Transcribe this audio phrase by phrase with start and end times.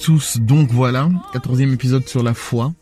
[0.00, 0.38] tous.
[0.38, 2.74] Donc voilà, quatorzième épisode sur la foi.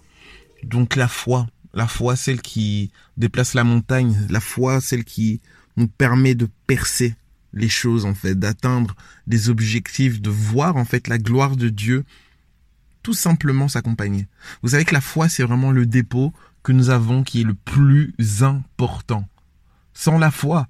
[0.62, 5.40] Donc la foi, la foi, celle qui déplace la montagne, la foi, celle qui
[5.76, 7.16] nous permet de percer
[7.52, 8.94] les choses, en fait, d'atteindre
[9.26, 12.04] des objectifs, de voir, en fait, la gloire de Dieu
[13.02, 14.26] tout simplement s'accompagner.
[14.62, 17.54] Vous savez que la foi, c'est vraiment le dépôt que nous avons qui est le
[17.54, 19.26] plus important.
[19.92, 20.68] Sans la foi,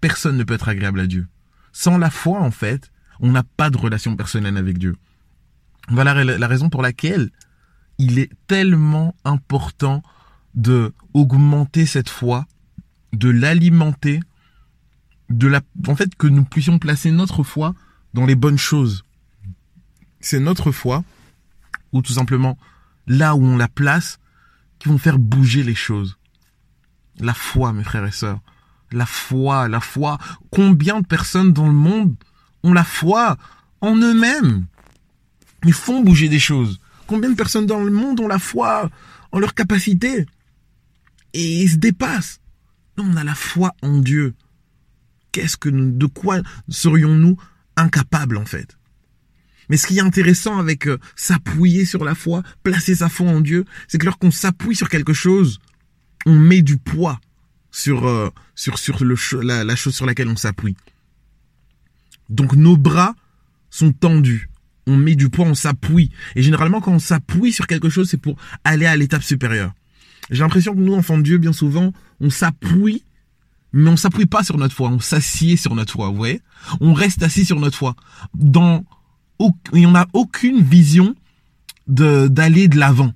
[0.00, 1.26] personne ne peut être agréable à Dieu.
[1.72, 4.96] Sans la foi, en fait, on n'a pas de relation personnelle avec Dieu.
[5.88, 7.30] Voilà la raison pour laquelle
[7.98, 10.02] il est tellement important
[10.54, 12.46] de augmenter cette foi,
[13.12, 14.20] de l'alimenter,
[15.30, 17.74] de la, en fait, que nous puissions placer notre foi
[18.14, 19.04] dans les bonnes choses.
[20.20, 21.04] C'est notre foi,
[21.92, 22.58] ou tout simplement
[23.06, 24.18] là où on la place,
[24.78, 26.18] qui vont faire bouger les choses.
[27.20, 28.40] La foi, mes frères et sœurs.
[28.90, 30.18] La foi, la foi.
[30.50, 32.14] Combien de personnes dans le monde
[32.62, 33.36] ont la foi
[33.80, 34.66] en eux-mêmes?
[35.64, 36.78] Ils font bouger des choses.
[37.06, 38.90] Combien de personnes dans le monde ont la foi
[39.32, 40.26] en leur capacité
[41.32, 42.40] et ils se dépassent
[42.96, 44.34] Non, on a la foi en Dieu.
[45.32, 47.36] Qu'est-ce que nous, de quoi serions-nous
[47.76, 48.78] incapables en fait?
[49.68, 53.40] Mais ce qui est intéressant avec euh, s'appuyer sur la foi, placer sa foi en
[53.40, 55.58] Dieu, c'est que lorsqu'on s'appuie sur quelque chose,
[56.26, 57.18] on met du poids
[57.70, 60.76] sur euh, sur sur le la chose sur laquelle on s'appuie.
[62.28, 63.14] Donc nos bras
[63.70, 64.48] sont tendus.
[64.86, 66.10] On met du poids, on s'appuie.
[66.36, 69.72] Et généralement, quand on s'appuie sur quelque chose, c'est pour aller à l'étape supérieure.
[70.30, 73.02] J'ai l'impression que nous, enfants de Dieu, bien souvent, on s'appuie,
[73.72, 74.88] mais on s'appuie pas sur notre foi.
[74.90, 76.40] On s'assied sur notre foi, vous voyez
[76.80, 77.96] On reste assis sur notre foi.
[78.34, 78.84] Dans
[79.72, 81.14] et on n'a aucune vision
[81.86, 83.12] d'aller de l'avant.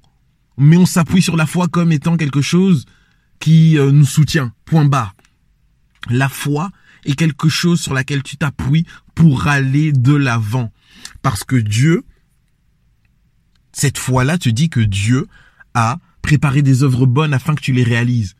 [0.57, 2.85] Mais on s'appuie sur la foi comme étant quelque chose
[3.39, 4.53] qui euh, nous soutient.
[4.65, 5.15] Point barre.
[6.11, 6.71] La foi
[7.05, 8.85] est quelque chose sur laquelle tu t'appuies
[9.15, 10.73] pour aller de l'avant.
[11.23, 12.05] Parce que Dieu,
[13.73, 15.27] cette foi-là te dit que Dieu
[15.75, 18.35] a préparé des œuvres bonnes afin que tu les réalises.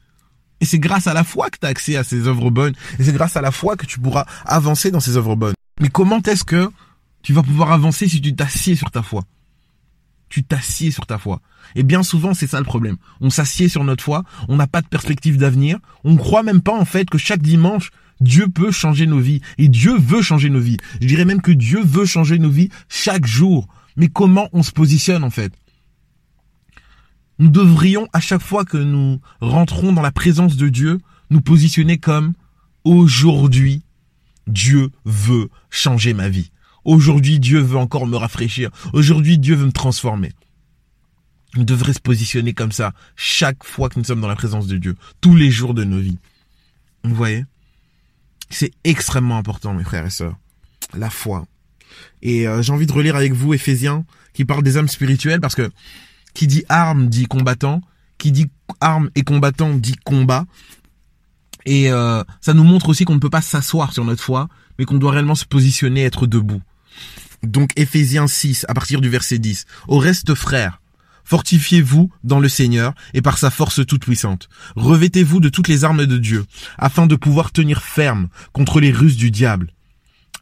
[0.61, 2.75] Et c'est grâce à la foi que tu as accès à ces œuvres bonnes.
[2.99, 5.55] Et c'est grâce à la foi que tu pourras avancer dans ces œuvres bonnes.
[5.81, 6.71] Mais comment est-ce que
[7.23, 9.23] tu vas pouvoir avancer si tu t'assieds sur ta foi?
[10.29, 11.41] Tu t'assieds sur ta foi.
[11.75, 12.97] Et bien souvent, c'est ça le problème.
[13.21, 16.61] On s'assied sur notre foi, on n'a pas de perspective d'avenir, on ne croit même
[16.61, 19.41] pas en fait que chaque dimanche, Dieu peut changer nos vies.
[19.59, 20.79] Et Dieu veut changer nos vies.
[21.01, 23.69] Je dirais même que Dieu veut changer nos vies chaque jour.
[23.97, 25.53] Mais comment on se positionne en fait?
[27.39, 30.99] Nous devrions, à chaque fois que nous rentrons dans la présence de Dieu,
[31.31, 32.33] nous positionner comme
[32.85, 33.83] aujourd'hui,
[34.49, 36.51] Dieu veut changer ma vie.
[36.85, 38.71] Aujourd'hui, Dieu veut encore me rafraîchir.
[38.93, 40.33] Aujourd'hui, Dieu veut me transformer.
[41.57, 44.77] On devrait se positionner comme ça chaque fois que nous sommes dans la présence de
[44.77, 46.19] Dieu, tous les jours de nos vies.
[47.05, 47.45] Vous voyez?
[48.51, 50.37] C'est extrêmement important, mes frères et sœurs.
[50.97, 51.47] La foi.
[52.23, 55.55] Et euh, j'ai envie de relire avec vous Éphésiens, qui parle des âmes spirituelles, parce
[55.55, 55.71] que
[56.35, 57.83] qui dit arme dit combattant,
[58.17, 58.49] qui dit
[58.81, 60.47] arme et combattant dit combat.
[61.67, 64.49] Et euh, ça nous montre aussi qu'on ne peut pas s'asseoir sur notre foi,
[64.79, 66.63] mais qu'on doit réellement se positionner, être debout.
[67.43, 69.67] Donc Ephésiens 6, à partir du verset 10.
[69.87, 70.81] Au reste, frères,
[71.29, 74.49] fortifiez-vous dans le Seigneur et par sa force toute puissante.
[74.77, 76.47] Revêtez-vous de toutes les armes de Dieu,
[76.79, 79.75] afin de pouvoir tenir ferme contre les ruses du diable.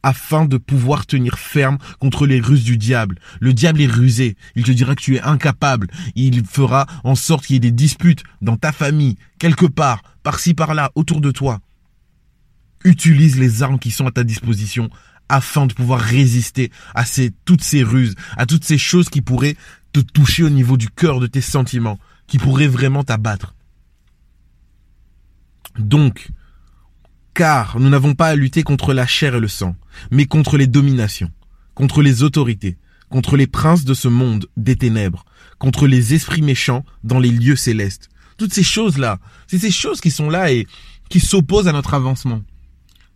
[0.05, 3.19] Afin de pouvoir tenir ferme contre les ruses du diable.
[3.41, 4.37] Le diable est rusé.
[4.55, 5.89] Il te dira que tu es incapable.
[6.15, 10.55] Il fera en sorte qu'il y ait des disputes dans ta famille, quelque part, par-ci
[10.55, 11.59] par-là, autour de toi.
[12.85, 14.89] Utilise les armes qui sont à ta disposition
[15.29, 17.03] afin de pouvoir résister à
[17.45, 19.57] toutes ces ruses, à toutes ces choses qui pourraient
[20.01, 23.55] toucher au niveau du cœur, de tes sentiments, qui pourraient vraiment t'abattre.
[25.79, 26.29] Donc,
[27.35, 29.77] car nous n'avons pas à lutter contre la chair et le sang,
[30.11, 31.31] mais contre les dominations,
[31.75, 32.79] contre les autorités,
[33.11, 35.25] contre les princes de ce monde des ténèbres,
[35.59, 38.09] contre les esprits méchants dans les lieux célestes.
[38.39, 39.19] toutes ces choses-là.
[39.47, 40.67] C'est ces choses qui sont là et
[41.09, 42.43] qui s'opposent à notre avancement.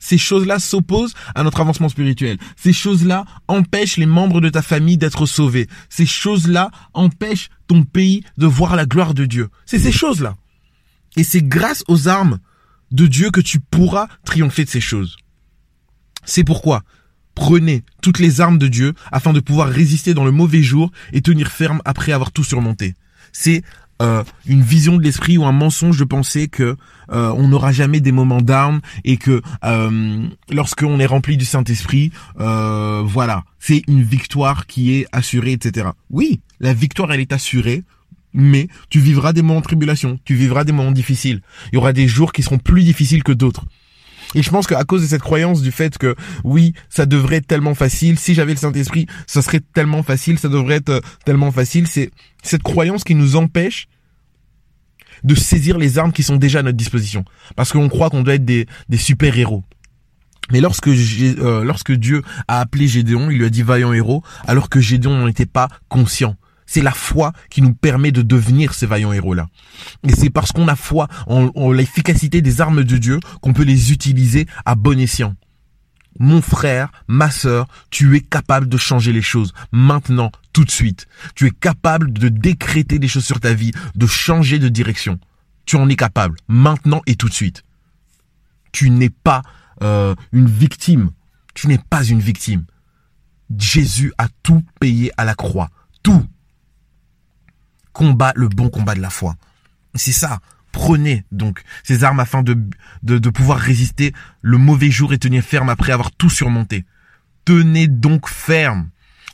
[0.00, 2.38] Ces choses-là s'opposent à notre avancement spirituel.
[2.56, 5.68] Ces choses-là empêchent les membres de ta famille d'être sauvés.
[5.88, 9.48] Ces choses-là empêchent ton pays de voir la gloire de Dieu.
[9.66, 10.36] C'est ces choses-là.
[11.16, 12.38] Et c'est grâce aux armes
[12.90, 15.16] de Dieu que tu pourras triompher de ces choses.
[16.24, 16.82] C'est pourquoi
[17.34, 21.22] prenez toutes les armes de Dieu afin de pouvoir résister dans le mauvais jour et
[21.22, 22.94] tenir ferme après avoir tout surmonté.
[23.32, 23.62] C'est
[24.00, 26.76] euh, une vision de l'esprit ou un mensonge de penser que
[27.12, 32.12] euh, on n'aura jamais des moments d'armes et que euh, lorsqu'on est rempli du Saint-Esprit,
[32.38, 35.88] euh, voilà, c'est une victoire qui est assurée, etc.
[36.10, 37.84] Oui, la victoire elle est assurée,
[38.32, 41.42] mais tu vivras des moments de tribulation, tu vivras des moments difficiles.
[41.72, 43.66] Il y aura des jours qui seront plus difficiles que d'autres.
[44.34, 47.46] Et je pense qu'à cause de cette croyance du fait que oui, ça devrait être
[47.46, 51.50] tellement facile, si j'avais le Saint-Esprit, ça serait tellement facile, ça devrait être euh, tellement
[51.50, 52.10] facile, c'est
[52.42, 53.88] cette croyance qui nous empêche
[55.24, 57.24] de saisir les armes qui sont déjà à notre disposition.
[57.56, 58.66] Parce qu'on croit qu'on doit être des,
[58.96, 59.64] super-héros.
[60.52, 64.68] Mais lorsque, euh, lorsque Dieu a appelé Gédéon, il lui a dit vaillant héros, alors
[64.68, 66.36] que Gédéon n'en était pas conscient.
[66.72, 69.48] C'est la foi qui nous permet de devenir ces vaillants héros-là.
[70.06, 73.90] Et c'est parce qu'on a foi en, l'efficacité des armes de Dieu qu'on peut les
[73.90, 75.34] utiliser à bon escient.
[76.20, 81.08] Mon frère, ma sœur, tu es capable de changer les choses maintenant, tout de suite.
[81.34, 85.18] Tu es capable de décréter des choses sur ta vie, de changer de direction.
[85.66, 87.64] Tu en es capable, maintenant et tout de suite.
[88.70, 89.42] Tu n'es pas
[89.82, 91.10] euh, une victime.
[91.52, 92.64] Tu n'es pas une victime.
[93.58, 95.70] Jésus a tout payé à la croix.
[96.04, 96.24] Tout
[98.00, 99.36] combat le bon combat de la foi.
[99.94, 100.40] C'est ça.
[100.72, 102.56] Prenez donc ces armes afin de,
[103.02, 106.86] de, de pouvoir résister le mauvais jour et tenir ferme après avoir tout surmonté.
[107.44, 108.88] Tenez donc ferme.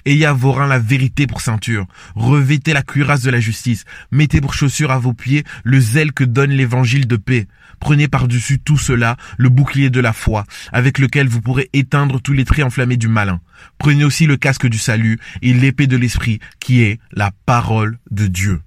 [0.06, 1.84] Ayez à vos reins la vérité pour ceinture.
[2.14, 3.84] Revêtez la cuirasse de la justice.
[4.12, 7.48] Mettez pour chaussure à vos pieds le zèle que donne l'évangile de paix.
[7.80, 12.32] Prenez par-dessus tout cela le bouclier de la foi, avec lequel vous pourrez éteindre tous
[12.32, 13.40] les traits enflammés du malin.
[13.78, 18.28] Prenez aussi le casque du salut et l'épée de l'esprit, qui est la parole de
[18.28, 18.62] Dieu.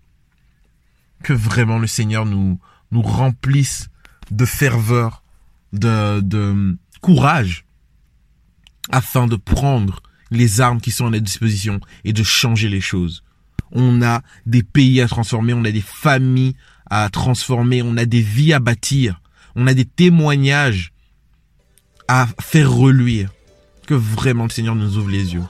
[1.23, 2.59] Que vraiment le Seigneur nous,
[2.91, 3.87] nous remplisse
[4.29, 5.23] de ferveur,
[5.71, 7.63] de, de courage,
[8.91, 13.23] afin de prendre les armes qui sont à notre disposition et de changer les choses.
[13.71, 16.55] On a des pays à transformer, on a des familles
[16.89, 19.21] à transformer, on a des vies à bâtir,
[19.55, 20.91] on a des témoignages
[22.07, 23.29] à faire reluire.
[23.85, 25.43] Que vraiment le Seigneur nous ouvre les yeux.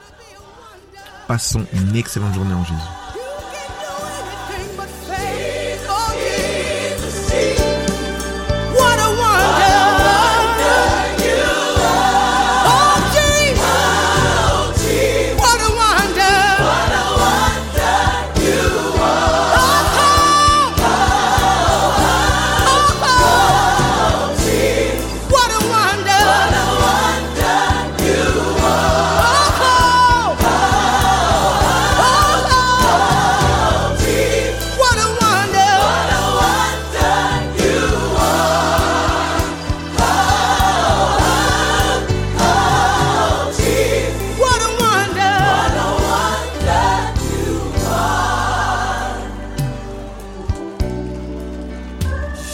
[1.28, 2.99] Passons une excellente journée en Jésus.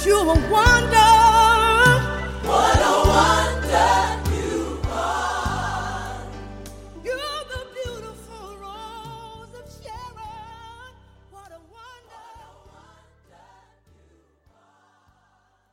[0.07, 1.16] you a wonder.